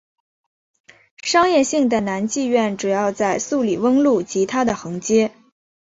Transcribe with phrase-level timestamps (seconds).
[1.21, 5.31] 商业性的男妓院主要在素里翁路及它的横街。